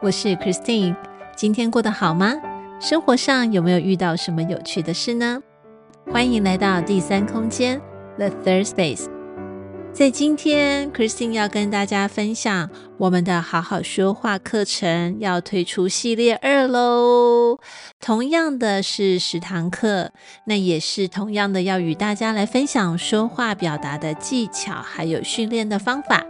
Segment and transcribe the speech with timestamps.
[0.00, 0.94] 我是 Christine，
[1.34, 2.32] 今天过得好吗？
[2.80, 5.42] 生活上有没有遇到什么有趣的事呢？
[6.12, 7.80] 欢迎来到第三空间
[8.16, 9.06] The Third Space。
[9.92, 17.58] 在今天，Christine 要跟大家分享我们的好好说话课程要推出系列二喽。
[18.00, 20.12] 同样的是十堂课，
[20.44, 26.24] 那也是同样的要与大家来分享说话表达的技巧，还有训练的方法。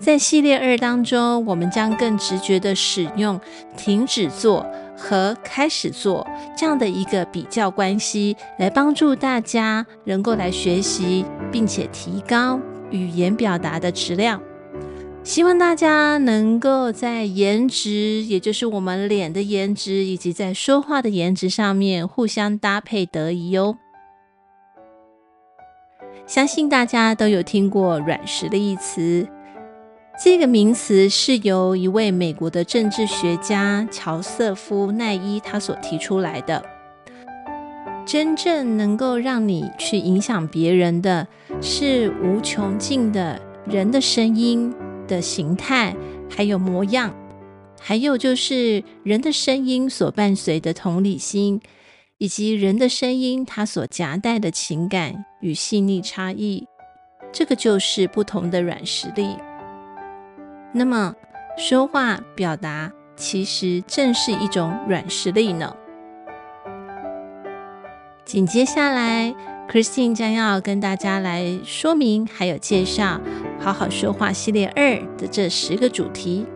[0.00, 3.38] 在系列二当中，我们将更直觉地使用
[3.76, 12.58] 停止做和开始做这样的一个比较关系，来帮助大家能够来学习，并且提高
[12.90, 14.40] 语言表达的质量。
[15.22, 23.76] 希望大家能够在颜值，也就是我们脸的颜值，以及在说话的颜值上面互相搭配得宜哦。
[26.26, 29.28] 相信大家都有听过“软实力”一词。
[30.22, 36.62] 这个名词是由一位美国的政治学家乔瑟夫奈伊他所提出来的。
[38.04, 41.26] 真正能够让你去影响别人的
[41.62, 44.74] 是无穷尽的人的声音
[45.08, 45.96] 的形态，
[46.28, 47.14] 还有模样，
[47.80, 51.62] 还有就是人的声音所伴随的同理心，
[52.18, 56.66] 以及人的声音它所夹带的情感与细腻差异。
[57.32, 59.28] 这个就是不同的软实力。
[60.72, 61.14] 那么，
[61.58, 65.76] 说话表达其实正是一种软实力呢。
[68.24, 69.34] 紧接下来
[69.68, 73.20] ，Christine 将要跟大家来说明，还有介绍
[73.60, 76.46] 《好好说话》系列二的这十个主题，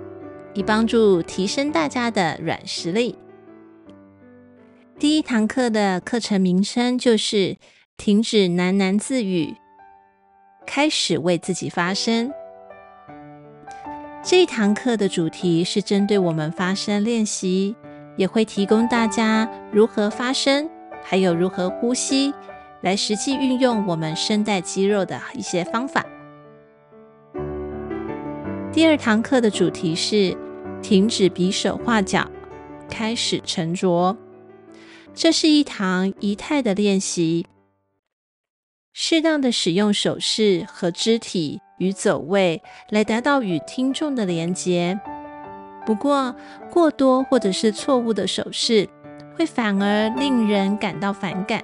[0.54, 3.18] 以帮助提升大家的软实力。
[4.96, 7.56] 第一堂课的课程名称就是
[7.98, 9.56] “停止喃喃自语，
[10.64, 12.32] 开始为自己发声”。
[14.26, 17.76] 这一堂课的主题是针对我们发声练习，
[18.16, 20.66] 也会提供大家如何发声，
[21.02, 22.32] 还有如何呼吸，
[22.80, 26.06] 来实际运用我们声带肌肉的一些方法。
[28.72, 30.34] 第二堂课的主题是
[30.80, 32.26] 停止比手画脚，
[32.88, 34.16] 开始沉着。
[35.12, 37.46] 这是一堂仪态的练习，
[38.94, 41.60] 适当的使用手势和肢体。
[41.78, 44.98] 与走位来达到与听众的连接。
[45.86, 46.34] 不过，
[46.70, 48.88] 过多或者是错误的手势，
[49.36, 51.62] 会反而令人感到反感，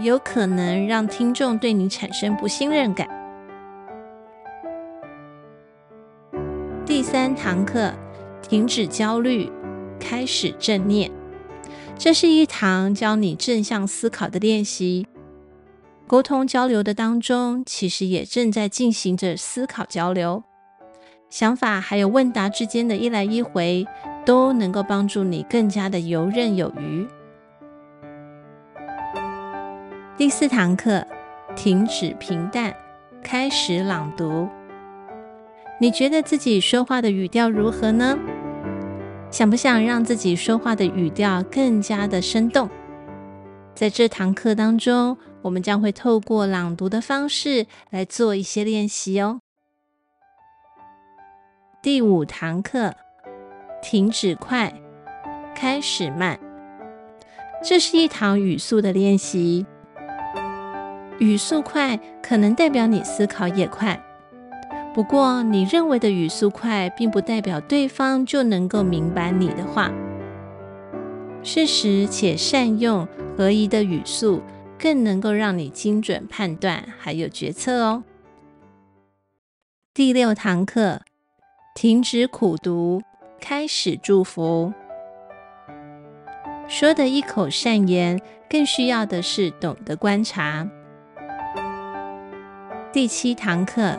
[0.00, 3.08] 有可能让听众对你产生不信任感。
[6.84, 7.92] 第三堂课，
[8.42, 9.50] 停止焦虑，
[10.00, 11.10] 开始正念。
[11.96, 15.06] 这是一堂教你正向思考的练习。
[16.06, 20.42] 沟通交流的当中，其实也正在进行着思考交流，
[21.30, 23.86] 想法还有问答之间的一来一回，
[24.26, 27.06] 都能够帮助你更加的游刃有余。
[30.18, 31.04] 第四堂课，
[31.56, 32.74] 停止平淡，
[33.22, 34.46] 开始朗读。
[35.80, 38.18] 你觉得自己说话的语调如何呢？
[39.30, 42.68] 想不想让自己说话的语调更加的生动？
[43.74, 49.40] 在这堂课当中，我们将会透过朗读的方式来做一些练习哦。
[51.82, 52.94] 第五堂课，
[53.82, 54.72] 停止快，
[55.54, 56.38] 开始慢。
[57.62, 59.66] 这是一堂语速的练习。
[61.18, 64.00] 语速快可能代表你思考也快，
[64.94, 69.90] 不过你认为的语速快，并不代表对方就能够明白你的话。
[71.42, 73.06] 适时且善用
[73.36, 74.40] 合宜的语速。
[74.82, 78.02] 更能够让你精准判断，还有决策哦。
[79.94, 81.02] 第六堂课，
[81.72, 83.00] 停止苦读，
[83.40, 84.72] 开始祝福。
[86.66, 88.20] 说的一口善言，
[88.50, 90.68] 更需要的是懂得观察。
[92.92, 93.96] 第七堂课，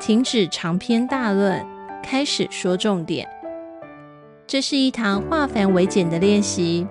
[0.00, 1.62] 停止长篇大论，
[2.02, 3.28] 开始说重点。
[4.46, 6.86] 这是一堂化繁为简的练习。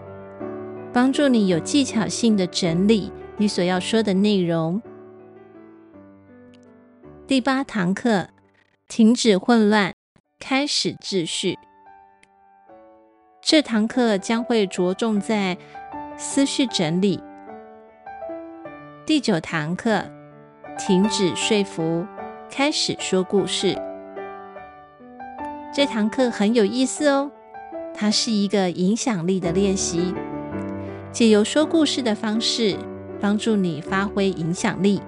[0.91, 4.81] 帮助你有技巧性的整理你所要说的内容。
[7.27, 8.29] 第八堂课，
[8.87, 9.93] 停止混乱，
[10.39, 11.57] 开始秩序。
[13.41, 15.57] 这堂课将会着重在
[16.17, 17.21] 思绪整理。
[19.05, 20.03] 第九堂课，
[20.77, 22.05] 停止说服，
[22.49, 23.79] 开始说故事。
[25.71, 27.31] 这堂课很有意思哦，
[27.93, 30.13] 它是一个影响力的练习，
[31.11, 32.77] 借由说故事的方式，
[33.19, 35.01] 帮助你发挥影响力。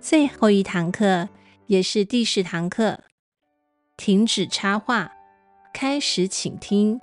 [0.00, 1.28] 最后一堂课，
[1.66, 3.00] 也是第十堂课，
[3.96, 5.12] 停止插话，
[5.72, 7.00] 开始倾听。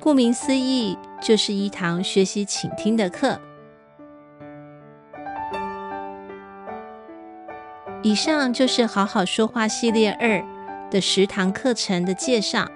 [0.00, 3.40] 顾名思义，就是一堂学习倾听的课。
[8.02, 10.40] 以上就是好好说话系列二
[10.88, 12.68] 的十堂课程的介绍。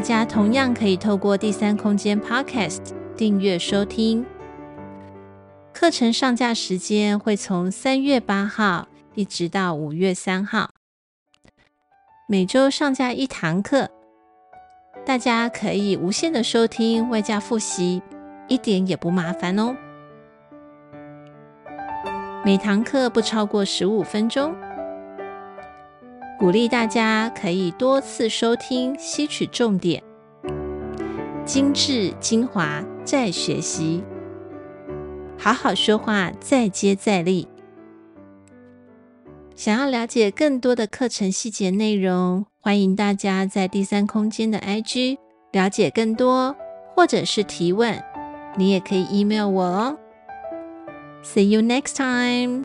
[0.00, 2.80] 大家同样可以透过第三空间 Podcast
[3.18, 4.24] 订阅收听。
[5.74, 10.70] 课程上架时间会从三月八号一直到五月三号，
[12.26, 13.90] 每周上架一堂课。
[15.04, 18.00] 大家可以无限的收听，外加复习，
[18.48, 19.76] 一点也不麻烦哦。
[22.42, 24.56] 每堂课不超过十五分钟，
[26.40, 30.02] 鼓励大家可以多次收听，吸取重点，
[31.44, 34.02] 精致精华再学习，
[35.36, 37.46] 好好说话，再接再厉。
[39.54, 45.18] 想要了解更多的课程细节内容，欢迎大家在第三空间的 IG
[45.52, 46.56] 了解更多，
[46.96, 48.02] 或者是提问，
[48.56, 49.98] 你也可以 email 我哦。
[51.22, 52.64] See you next time.